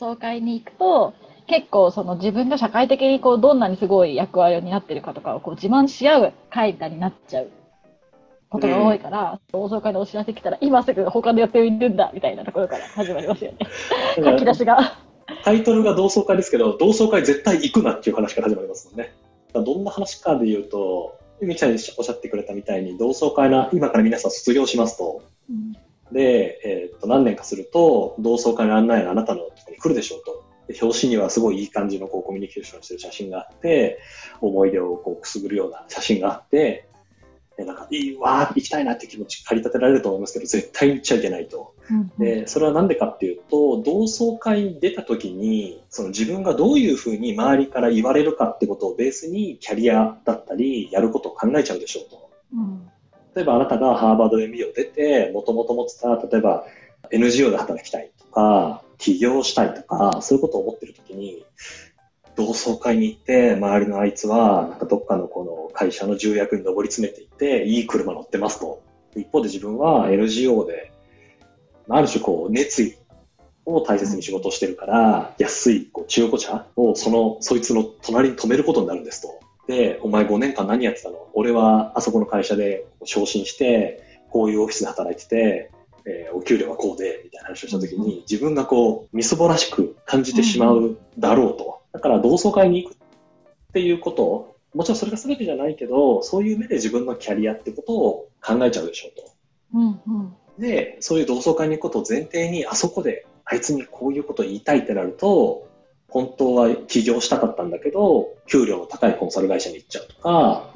[0.00, 1.14] 窓会に行くと、
[1.46, 7.50] 結構その自分が社会的にこうどんなにすごい役割を担ってるかとかをこう自慢し合う会談になっちゃう
[8.48, 13.58] ことが多いから、同窓会のお知らせ来たら今すぐ他の予定いるんだみたいなところから始まりますよね。
[14.16, 14.98] 書き出しが。
[15.44, 19.12] タイトルが同窓会ですけど、同窓会絶対行くなっていう話から始まりますもんね。
[19.52, 25.22] どんな話かで言うと、みきさんおっしゃってくれたみたいに、同窓会の今から皆さん卒業しますと。
[25.48, 25.76] うん、
[26.12, 30.44] で、えー、っと、何年かすると、同窓会の案内があなたのところに来るでしょうと。
[30.82, 33.98] 表紙にはすごいいい感じのこうコミュニケーションしてる写真があって、
[34.40, 36.86] 思い出をこうくすぐるような写真があって、
[37.56, 41.74] でなんかいいわー行きたいなって気持ち駆り立てられると思いますけど、絶対に行っちゃいけないと。
[41.90, 52.29] うんうん、でそれはなんでかっていうと、同窓会に出た時に、その自分がどういうふうに周りから言われるかってことをベースにキャリアだったり、やることを考えちゃうでしょうと。
[53.34, 54.52] 例えばあなたがハーバード M.
[54.52, 54.64] B.
[54.64, 56.64] を出て、もともと持ってた、例えば
[57.10, 61.44] NGO で働きたいとか、起業したいとか、そういうことを思ってる時に、
[62.36, 68.82] 同窓会に行って、周りのあいつは、なんかどっかのこの会社の重役に上り詰めていって、いい車乗ってますと。
[69.16, 70.92] 一方で自分は NGO で、
[71.88, 72.94] ある種こう、熱意
[73.64, 79.40] を大切に仕事をしてるから、安いこう中古車をその、そいつの隣に止めることになるんですと。
[79.66, 81.28] で、お前5年間何やってたの？
[81.34, 85.70] 俺はあそこの会社で昇進して、こういうオフィスで働いてて、
[86.06, 91.80] えー、お給料はこうで、みたいな話をしたときに、自分がこう、みそぼらしく感じてしまうだろうと。
[91.92, 92.96] だから同窓会に行くっ
[93.72, 99.32] ていうことを、もちろんそれが全てじゃないけど、そういう目で自分のキャリアってことを考えちゃうでしょうと。
[99.74, 105.68] うんうん、で、そういう同窓会に行くことを前提に、あそこであいつにこういうことを言いたいってなると、
[106.10, 110.70] 本当は起業したかったんだけど、給料の高いコンサル会社に行っちゃうとか、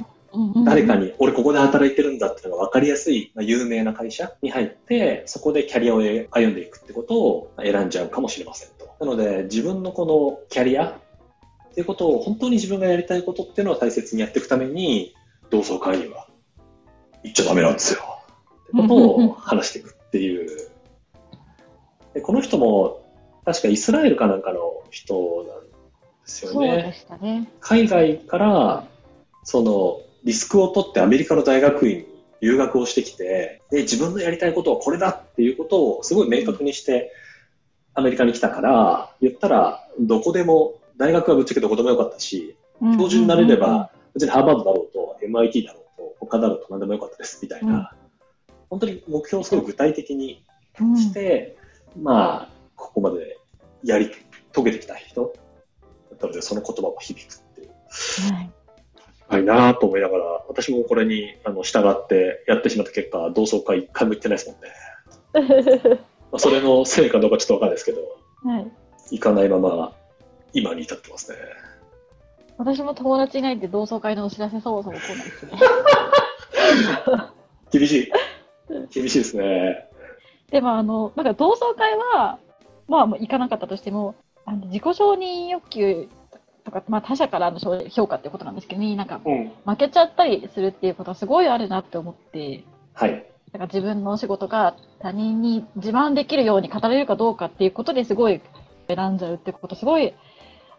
[0.65, 8.97] 誰かに、俺ここで働いてるんだっていうのが分かりやすい、まあ、有名な会社に入って、そこでキャリアを歩んでいくってことを選んじゃうかもしれませんと。
[8.99, 15.15] なので、自分のこのキャリアっていうことを、本当に自分がやりたいことっていうのを大切にやっていくために、
[15.51, 16.29] 同窓会には
[17.23, 18.01] 行っちゃダメなんですよ。
[18.65, 20.71] ってことを話していくっていう。
[22.15, 23.05] でこの人も、
[23.45, 25.73] 確かイスラエルかなんかの人なんで
[26.25, 26.95] すよね。
[27.21, 27.49] ね。
[27.61, 28.87] 海外から、
[29.43, 32.07] その、リスクを取ってアメリカの大学院に
[32.41, 37.13] 留学をしてきて、で、自分のやりたいことはこれだっていうことをすごい明確にして
[37.95, 47.93] アメリカに来たから、言ったらどこでも、大学はぶっちゃけどこでもよかったし、教授になれれば、別にハーバードだろうと、MIT だろうと、他だろうと何でもよかったですみたいな、
[48.71, 50.45] 本当に目標をすごい具体的に
[50.97, 51.57] して、
[52.01, 53.39] まあ、ここまで
[53.83, 54.11] やり
[54.55, 55.35] 遂げてきた人
[56.11, 57.69] だったので、その言葉も響くっていう。
[58.33, 58.51] はい
[59.27, 65.99] はいなと思いながら、私もこれにあの従ってやってしまった結果、同窓会一回も行ってないですもんね。
[66.31, 68.03] まあそれのせいかどうかちょっとわかんないですけど、
[68.45, 68.71] はい、
[69.13, 69.93] 行かないまま
[70.53, 71.39] 今に至ってますね。
[72.59, 75.53] 私も友達いないんで同窓会のお知らせそもそも来ないですね。
[77.73, 78.13] 厳しい。
[78.91, 79.89] 厳しいですね。
[80.51, 82.39] でもあの、なんか同窓会は、
[82.87, 84.15] まあ行かなかったとしても、
[84.47, 86.09] あの自己承認欲求
[86.65, 89.21] とか、まあ、他者からの評価っていうことなんですけどに、なんか、
[89.67, 93.27] 負けちゃったりするっていうことはすごいあるなって思って、はい。
[93.53, 98.41] だから自分の仕事が他人に自慢できるように語れるかどうかっていうことですごい
[98.89, 100.13] 選んじゃうってことすごい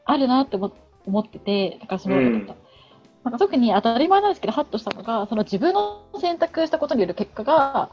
[0.03, 2.47] あるなって思ってて、だからその、うん、
[3.23, 7.89] なんか特に当たり前なんですけど、ハッとしたのが、その自分の選択したことによる結果が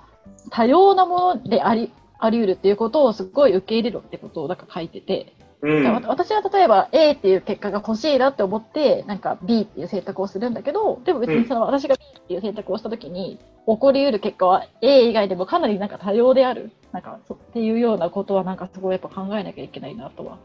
[0.51, 16.73] 多様なものであり、あり得るっていうことをすごい受け入れろってことをなんか書いてて、うん、私は例えば A っていう結果が欲しいなって思って、なんか B っていう選択をするんだけど、でも別にその私が B っていう選択をしたときに、起こり得る結果は A 以外でもかなりなんか多様である。
[16.91, 20.39] なんかそっていうようなことはなんかすごいやっぱ考えなきゃいけないなとは。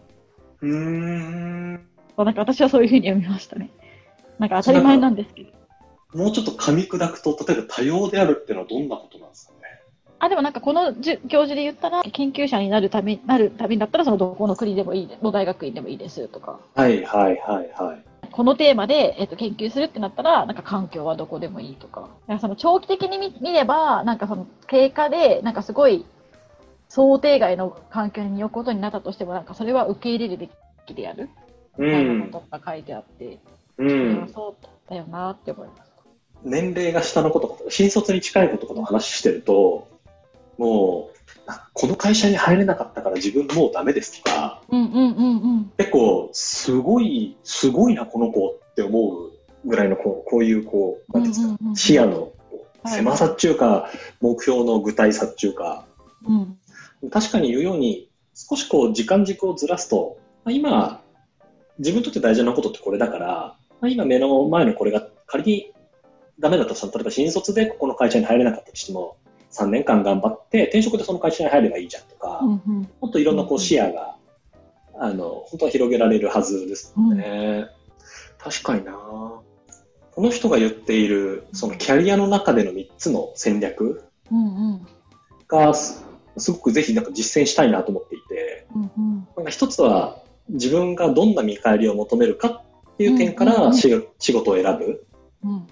[0.61, 1.73] うん。
[1.73, 1.81] なん
[2.34, 3.72] か私はそういうふうに読みましたね。
[4.37, 5.49] なんか当たり前なんですけど。
[6.13, 9.53] もうちょっと噛み砕くと、例えば多様であるっていうのはどんなことなんですか？
[10.19, 16.59] あ、でもなんかこのじ教授で言ったら、研究者になるため、なるためだったら、そのどこの国でもいい、の大学院でもいいですとか。
[16.75, 18.03] はいはいはいはい。
[18.31, 22.09] このテーマで、えっと、研究するってなったら、なんか環境はどこでもいいとか。
[22.28, 26.05] かその長期的に見見れば、なんかその経過で、なんかすごい
[26.90, 30.49] 想定外の環境に置くことになったとしても、なんかそれは受け入れるべ
[30.85, 31.29] きである。
[31.78, 33.40] みたいなことが書いてあって、
[33.78, 35.87] うん、そうだよなって思います。
[36.43, 39.87] 年齢が下のこととか、新卒に近いこととかの話してると、
[40.58, 41.18] もう、
[41.74, 44.62] この会社に入れなかったから自分もうダメですとか、
[45.78, 49.32] 結構、すごい、すごいな、この子って思う
[49.66, 52.32] ぐらいのこうこういう、こう、なんていうんですか、視野の
[52.86, 55.86] 狭さっちゅうか、はい、目標の具体さっちゅうか、
[56.26, 56.34] う
[57.06, 61.02] ん、確かに言うように、少しこう時間軸をずらすと、まあ、今、
[61.80, 63.28] 自分にとって大事なことってこれだから、
[63.82, 65.72] まあ、今目の前のこれが仮に
[66.40, 69.18] ダメだとしたら、例えば新卒でここの会社に入れなかったとしても、
[69.52, 74.16] 3年間頑張って転職でその会社に入ればいいじゃんとか、うんうん、もっといろんなこう視野が、
[74.99, 77.03] あの、本当は広げられるはずですね。
[77.05, 77.67] うん、
[78.38, 78.94] 確かにな。
[78.94, 84.03] この人が言っている、そのキャリアの中での3つの戦略
[85.47, 86.03] が、す
[86.52, 93.90] ごくぜひなんか実践したいなと思っていて、うんうん、なんか一つは自分がどんな見返りを求めるかっていう点から仕
[94.34, 95.05] 事を選ぶ。
[95.44, 95.67] うん。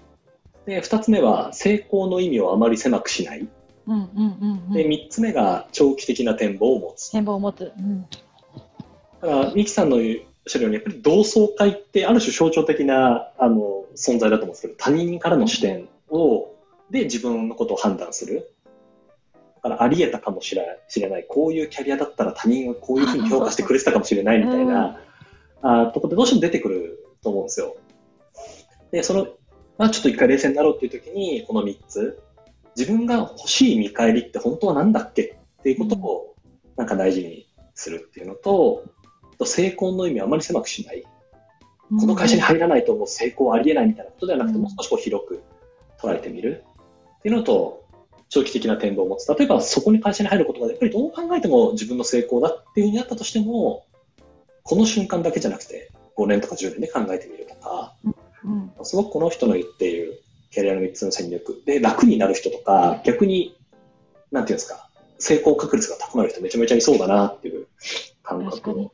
[0.66, 3.48] で、二つ目は成功の意味をあまり狭くしない。
[3.86, 7.10] うんうんうんうん、で、三つ目が長期的な展望を持つ。
[7.10, 7.72] 展望を持つ。
[7.78, 8.08] うん、だ
[9.20, 16.52] から、ミキさんのおっしゃるように、やっぱり同窓会ってある種象徴的なあの存在だと思うんですけど、他人からの視点を、
[16.90, 18.52] で自分のことを判断する。
[19.56, 20.64] だからあり得たかもしれ
[21.08, 21.26] ない。
[21.28, 25.00] こういうキャリアだったら他人はこういうふうに評価してくれてたかもしれないみたいな、
[25.62, 27.76] うん、あところでどうしても出てくると思うんですよ。
[28.92, 29.26] で、その
[29.78, 32.22] まあ、ちょっと一回冷静になろうっていう時に、この3つ、
[32.76, 36.34] 自分が欲しい見返りって本当は何だっけっていうことを、
[36.76, 38.84] なんか大事にするっていうのと、
[39.44, 41.04] 成功の意味をあまり狭くしない。
[41.88, 45.42] この会社に入らないともう成功ありえないみたいなことではなくて、もう少しこう広く
[46.00, 46.64] 捉えてみる
[47.18, 47.84] っていうのと、
[48.28, 49.32] 長期的な展望を持つ。
[49.32, 53.86] 例えばそこに会社に入ることがやっぱりどう考えても自分の成功だっていうふうになったとしても、
[54.64, 57.94] この瞬間だけじゃなくて5年とか10年で考えてみるとか、
[58.44, 60.24] うん、すごくこの人の言っている
[60.56, 61.62] キャリアの3つの戦略。
[61.66, 63.58] で楽になる人とか、逆に、
[64.32, 64.88] なんていうんですか、
[65.18, 67.66] 成功確率が高まる人めちゃめちゃいそうだなっていう
[68.22, 68.92] 感覚を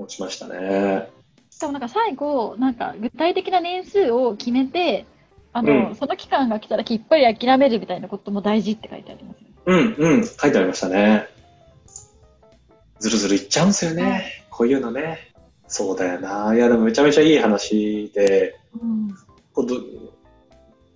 [0.00, 1.08] 持ちましたね。
[1.50, 5.06] しかもなんか最後、なんか具体的な年数を決めて、
[5.52, 11.28] あの、うん、その期間が来たらきっぱり諦めるみたいなことも大事って書いてあります、ね、うんうん、書いてありましたね。
[12.98, 15.32] ずるずるいっちゃうんですよね、はい、こういうのね。
[15.68, 16.52] そうだよな。
[16.56, 19.14] いや、でもめちゃめちゃいい話で、うん、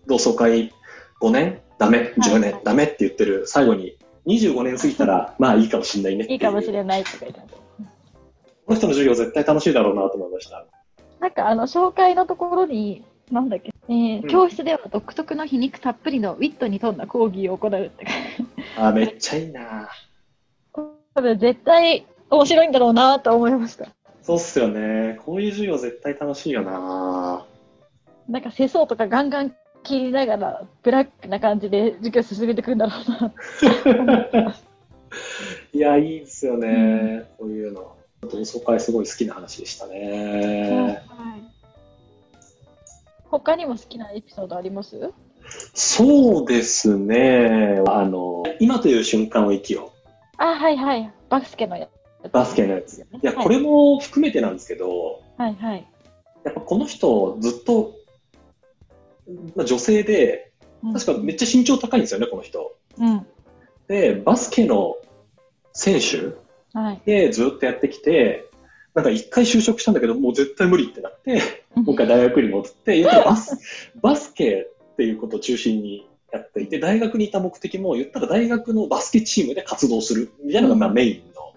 [0.07, 0.73] 同窓会
[1.21, 1.61] 5年？
[1.79, 2.85] ダメ ?10 年、はい、ダメ？
[2.85, 3.47] って言ってる。
[3.47, 3.97] 最後に
[4.27, 6.27] 25年過ぎたら、まあいいかもしれないね。
[6.29, 7.41] いいかもしれないって書いて。
[7.41, 10.67] この人の授業絶対楽しいだろうなと思いました。
[11.21, 18.07] なんかあの、紹介のところに、なんだっけ、えー、うん、教室では独特の皮肉たっぷりのウィットに富んだ講義を行うって
[18.77, 19.89] あ、めっちゃいいな。
[21.15, 23.89] 多分絶対面白いんだろうなと思いました。
[24.23, 25.19] そうっすよね。
[25.25, 27.45] こういう授業絶対楽しいよな。
[28.29, 34.55] なんか世相とかガンガン切りながら、ブラックな感じで授業進めていくんだろうな。
[35.73, 37.97] いや、いいですよね、うん、こういうの。
[38.23, 41.03] 同窓会すごい好きな話でしたね。
[41.09, 41.43] はい、
[43.25, 45.13] 他にも好きなエピソードあります？
[45.75, 47.83] そうですね。
[47.89, 50.43] あの、今という瞬間を生きよう。
[50.43, 51.13] あ、はいはい。
[51.29, 51.89] バスケのや
[52.31, 52.99] バスケのやつ。
[52.99, 55.87] いや、これも含めてなんですけど、はいはい。
[56.45, 57.97] やっぱこの人、ずっと、
[59.55, 60.53] まあ、女性で、
[60.93, 62.77] 確かめっちゃ身長高いんですよね、この人。
[62.99, 63.27] うん。
[63.89, 64.97] で、バスケの
[65.73, 66.35] 選手
[67.05, 68.49] でずっとやってきて、
[68.95, 71.41] なんか一回就職したんだけど、もう絶対無理ってなって、
[71.75, 73.59] もう一回大学に戻って、バス、
[74.03, 81.55] バスケっていうことを中心にやっていて、大学にいた目的も言ったら大学のバスケチームで活動するみたいなのがまあメインの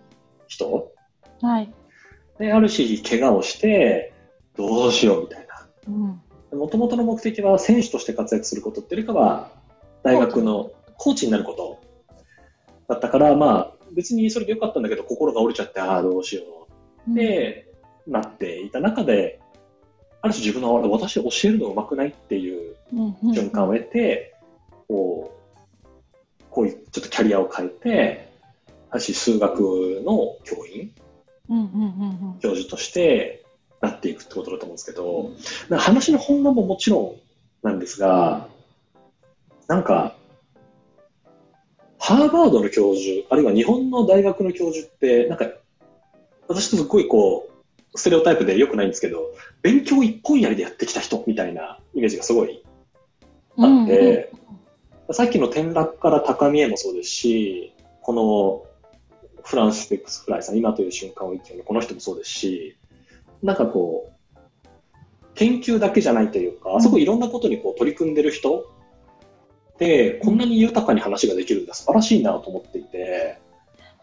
[0.47, 0.91] 人。
[1.41, 1.73] はい。
[2.39, 4.13] で、ある日、怪我をして、
[4.57, 5.67] どうしようみたいな。
[6.55, 9.51] もともとの目的は選手として活躍することっていうよりかは、
[10.03, 11.81] 大学のコーチになること
[12.87, 16.43] だったから、まあ、別にそれでよかったんだけど、心が折れちゃって、ああ、どうしよ
[17.07, 17.11] う。
[17.11, 17.71] って
[18.07, 19.39] なっていた中で、
[20.21, 22.75] ある種自分の私教えるのうまくないっていう
[23.33, 24.35] 瞬間を得て、
[24.87, 25.31] こ
[25.79, 28.29] う、こういうちょっとキャリアを変えて、
[28.89, 29.59] 私数学
[30.05, 30.91] の教員、
[32.39, 33.44] 教授として
[33.85, 35.31] なっていくってことだと思うんですけど、
[35.77, 36.99] 話の本論ももちろ
[37.63, 38.47] んなんですが、
[39.67, 40.15] なんか、
[41.99, 45.49] ハーバードの教授、あるいは日本の大学の教授って、なんか、
[46.47, 47.49] 私とすごいこ
[47.93, 52.63] う、ステレオタイプで良くないんですけど、勉強一本やりでやってきた人みたいなイメージがすごい
[53.57, 54.31] あって、
[55.07, 58.65] うん、さっきの転落から高見えもそうですし、この
[59.43, 62.77] フランス・テックス・フライさん、今という瞬間を生きるこの人もそうですし、
[63.43, 64.37] なんかこう、
[65.35, 68.71] 研究だけじゃないというか、あそこいろんなことにこう取り組んでる人
[69.77, 73.39] で、こんなに豊かに話ができるんだ、素晴らしいなと思っていて。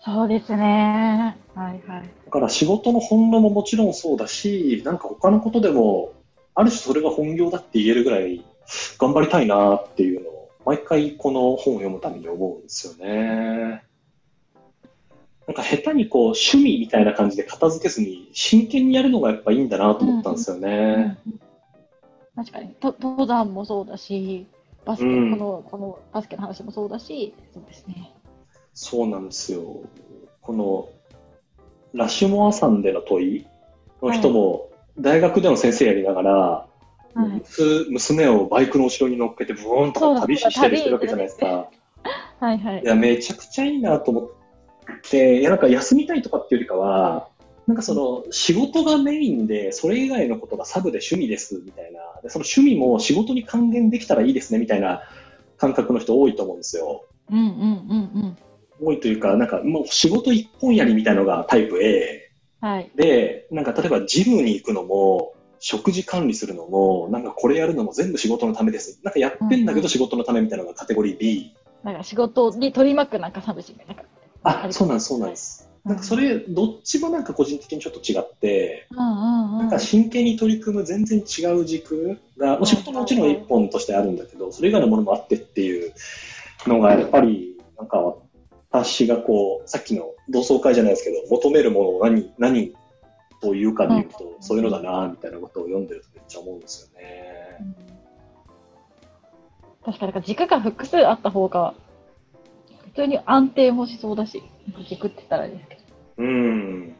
[0.04, 1.36] そうですね。
[1.54, 2.10] はいはい。
[2.24, 6.12] だから仕事の本能ももちろんそうだし、なんか他のことでも、
[6.54, 8.44] ある種それが本業だって言えるぐらい
[8.98, 13.84] 頑張りたいなっていうのを、毎回この本を読むために思うんですよね。
[15.52, 21.18] なんか下手にこう趣味みたいな感じで片付けずに真剣にやるのがやっぱいいんだなと思ったんですよね。
[21.26, 21.40] うん
[22.34, 22.70] 確かに。
[22.70, 24.46] と登山もそうだし
[24.86, 28.10] バスケ、うん、このこのバスケの話もそうだしそうですね。
[28.72, 29.82] そうなんですよ。
[30.40, 30.88] この
[31.92, 33.46] ラシュモア山での問い
[34.00, 36.66] の人も大学での先生やりながら、は
[37.26, 37.42] い、
[37.90, 41.68] 娘をバイクの後ろに乗っけてブーンとか旅してるわけじゃないですか。
[42.40, 42.82] はいはい。
[42.82, 44.30] いや、めちゃくちゃいいなと思っ
[45.10, 47.28] て、いや、なんか休みたいとかっていうよりかは、
[47.66, 55.02] なんかその仕事がメインで、それ以外のことがサブで趣味ですみたいな、でその趣味も仕事に還元できたらいいですねみたいな
[55.58, 57.04] 感覚の人多いと思うんですよ。
[57.30, 57.56] うんうんうん
[58.14, 58.36] うん。
[58.84, 62.30] 多いというか、なんかもう仕事一本やりみたいなのがタイプ A。
[62.60, 62.90] はい。
[62.96, 65.34] で、なんか例えばジムに行くのも、
[65.64, 68.98] 食事管理するのも、なんかこれやるのも全部仕事のためです。
[69.04, 71.54] なんかやってんだけど仕事のためみたいなのがカテゴリー B。
[71.84, 74.02] なんか仕事に取り巻くなんかサブシなんか。
[74.44, 75.68] あ、そうなんです、そうなんです。
[75.84, 85.92] なんかそれ、どっちもなんか個人的にちょっと違って、なんか真剣に取り組む全然違う軸が、お仕事ももちろん一本としてあるんだけど、それ以外のものもあってっていう
[86.66, 88.14] のが、やっぱり、なんか
[88.70, 92.72] 私がこう、さっきの同窓会じゃないですけど、求めるものを何、何
[93.40, 97.58] というかで言うと、そういうのだな、みたいなことを読んでるとめっちゃ思うんですよね。
[99.84, 101.74] 確かに、軸が複数あった方が、
[102.94, 104.42] 普通に安定もしそうだし、
[104.88, 105.80] 軸ってたらですけど。
[106.18, 106.96] うん。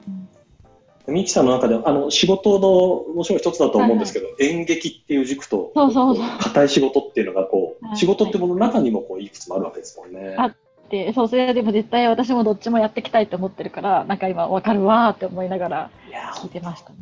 [1.06, 10.36] ミキさんの中であの仕事のもちろん一つだと思うんですけど、はいはい、演劇っていう軸と硬い仕事っていうのがこう、はい、仕事ってものの中にもこういくつもあるわけですもんね。
[10.38, 10.54] あっ
[10.88, 15.90] てそうそれでも絶対私もどっちもやっていきたいと思ってるからなんか今わかるわって思いながら
[16.36, 16.96] 聞いてましたね。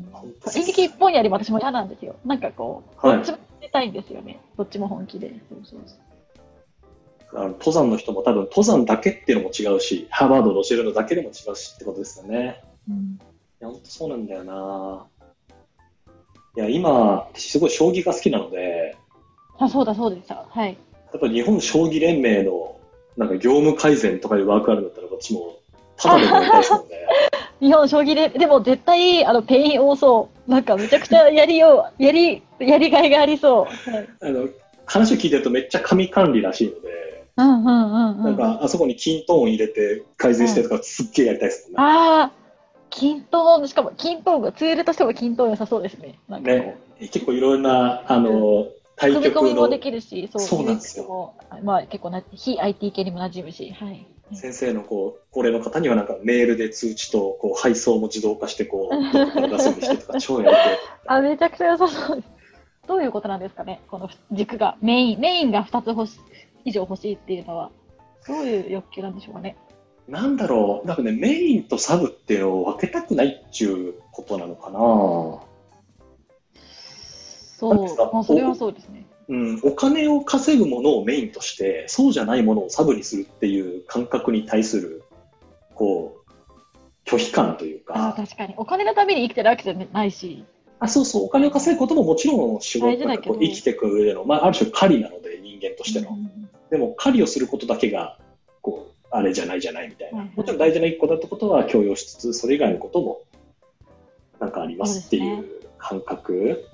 [0.57, 2.17] 演劇一本やりも私も嫌なんですよ。
[2.25, 4.41] なんかこう、どっちもやりたいんですよね。
[4.57, 5.29] どっちも本気で。
[5.51, 5.99] そうそうそう
[7.35, 12.63] あの登山の人も多分登山だけっていうのも違うし、ハーバードで教えるのだけでも違うしってことですよね。
[12.89, 13.19] うん、い
[13.61, 15.07] や、本当そうなんだよな。
[16.57, 16.91] いや、今、
[17.33, 18.97] 私すごい将棋が好きなので、
[19.59, 20.47] あ、そうだそうでした。
[20.49, 20.77] はい。
[21.13, 22.81] やっぱ日本将棋連盟の
[23.17, 25.61] なんか業務改善とかいうワークあるんだったら、こっちも
[26.03, 26.97] ただでもやりたいですもんね。
[27.61, 30.51] 日本将棋で、でも絶対、あの、 pain 多そう。
[30.51, 33.91] なんかめちゃくちゃやりよう、 やり、やりがいがありそう。
[33.91, 34.49] はい、あの、
[34.87, 41.77] 話を聞いてるとめっちゃ紙管理らしいので、なんか、あそこに kintone 入れて改善してとか、すっげえやりたいですもんね。
[41.79, 42.33] ああ、
[42.91, 46.19] 均等音、しかも均等音が、ツールとしても均等音良さそうですね。
[46.29, 49.31] ね、結構いろんな、あの、対局の。
[49.33, 51.35] 組み込みもできるし、そう、そうなんですよ。
[51.63, 54.07] まあ結構な、非 IT 系にも馴染むし、はい。
[54.33, 60.63] 先生のこう高齢の方にはなんかメールで通知とこう配送も自動化してこうどこから出すようにしてとか超やりて
[61.07, 62.29] あめちゃくちゃ良さそうです
[62.87, 66.19] どういうことなんですかねこの軸がメインメインが2つ欲し
[66.65, 67.71] 以上欲しいっていうのは、
[68.27, 69.57] どういう欲求なんでしょうかね。
[70.09, 74.79] なんだろう、なんかね、メインとサブっていうのを分けたくないっていうことなのかな。
[77.61, 79.07] そう、まあ、それはそうですね。
[79.29, 85.05] うん、お金を稼ぐものをメインとして、そうじゃないものをサブにするっていう感覚に対する、
[85.75, 86.31] こう、
[87.09, 88.09] 拒否感というか。
[88.09, 88.55] あ確かに。
[88.57, 90.45] お金のために生きてるわけじゃないし。
[90.81, 96.11] あそうそう、お金を稼ぐことももちろん仕事生きていく上での、まあ、ある種狩りなので、人間としての。
[96.11, 96.40] うん、
[96.71, 98.19] でも、狩りをすることだけが、
[98.63, 100.29] こう、あれじゃないじゃないみたいな。
[100.35, 103.23] もちろん大事な一個だってことは強要しつつ、それ以外のことも、
[104.39, 105.45] なんかありますっていう
[105.79, 106.65] 感覚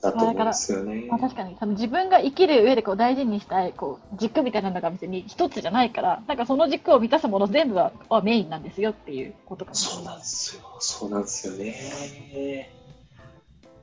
[0.00, 1.06] だと思うんですよね。
[1.08, 10.62] まあ、確かに、その自分が生きる上でこう大事にしたいこう軸みたいなのが別に一つじゃないから、なんかその軸を満たすもの全部ははメインなんですよっていうことかもそうなんですよ。
[10.80, 12.70] そうなんですよね。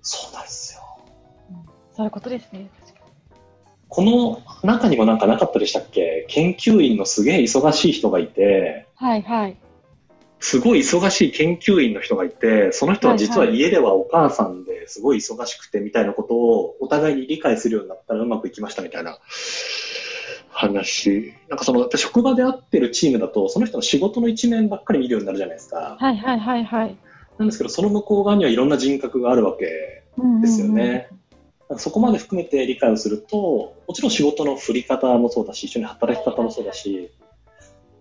[0.02, 0.82] そうなんですよ。
[1.50, 1.66] うん、
[1.96, 2.70] そういうことですね。
[3.94, 6.26] この中にもなんかなかったでしたっけ？
[6.30, 9.58] 研究員のすげえ忙しい人がいて、はいはい。
[10.40, 19.20] すごい忙しい研究員の人がいて、その人は実は家ではお母さんですごい忙しくてみたいなことをお互いに理解するようになったらうまくいきましたみたいな
[20.50, 21.34] 話。
[21.50, 25.98] なんかその、職場で会ってるチームだと、その人の仕事の一面ばっかり見るようになるじゃないですか。
[26.00, 26.98] はいはいはいはい。
[27.38, 29.66] なんですけど、その向こう側にはいろんな人格があるわけ
[30.42, 31.08] ですよね。
[31.12, 31.21] うんうん、
[31.78, 37.12] そこまで含めて理解をすると、もちろん仕事の振り方もそうだし、一緒に働き方もそうだし、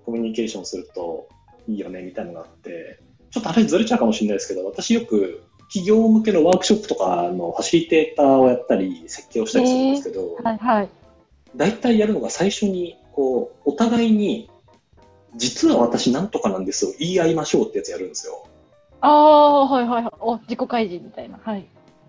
[0.05, 1.29] コミュニケーションすると
[1.69, 3.01] いいよねみたいなのがあって、
[3.31, 10.89] ちょっと話ずれちゃうかもしれないですけど、私よく企業向けのワークショップとかのファシリテーターをやったり、設計をしたりするんですけど、えー、はいはい、
[11.55, 14.51] 大体やるのが最初に、こう、お互いに、
[15.37, 18.47] 実は私なんとかなんですを言い合いましょうってやつやるんですよ。
[19.01, 20.13] ああ、はいはいはい。
[20.19, 21.39] お、自己開示みたいな。
[21.41, 21.65] はい。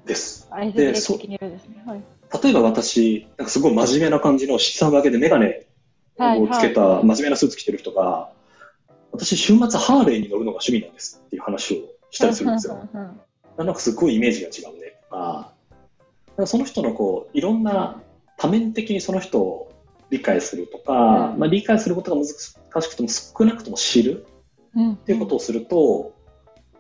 [0.06, 0.50] です。
[0.74, 1.84] で、そうですね。
[1.86, 2.04] はい。
[2.44, 5.66] 例えば私、なんかすごい真面目な感じの七三分けでメガネ
[6.18, 8.32] をつけた真面目なスーツ着てる人が、
[9.12, 11.78] 私週末ハーレーに乗るのが趣味なんですっていう話を
[12.10, 12.88] したりするんですよ。
[13.58, 14.96] なんかすごいイメージが違うね。
[15.12, 15.52] あ
[16.46, 18.02] その人のこう、いろんな
[18.38, 19.72] 多面的にその人を
[20.10, 24.26] 理解するとか、うん、まあ、理解することが難しくても少なくとも知る
[24.94, 26.14] っていうことをすると、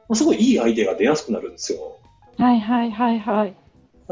[0.09, 1.99] まあ、すごいいいアイデアが出やすくなるんですよ。
[2.37, 3.55] はいはいはいはい。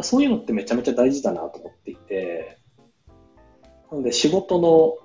[0.02, 2.58] そういうのってめちゃめちゃ大事だなと思っていて、
[3.92, 4.98] なので仕事の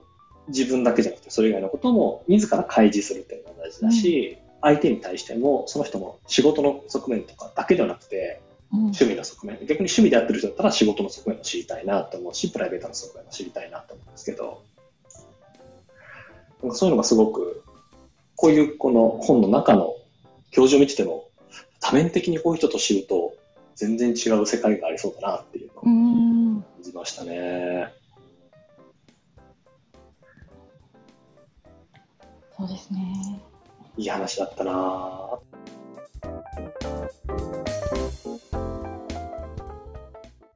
[0.49, 8.43] 自分だけじゃなくて、それ以外のことも自ら開示するっていうのが大事だし、うん、相手に対しても、その人の仕事の側面とかだけではなくて、
[8.73, 14.63] うん、趣味の側面、逆に趣味でやってる人だったら仕事の側面も知りたいなと思うし、プライベートの側面も知りたいなと思うんですけど、
[16.73, 17.63] そういうのがすごく、
[18.37, 19.95] こういうこの本の中の
[20.51, 21.24] 教授を見てても、
[21.87, 23.35] 多面的にこういう人と知ると
[23.77, 27.93] 全然違う世界がありそうだなっていうのを感じましたね。
[32.57, 33.39] そうですね。
[33.99, 35.39] いい話だったな。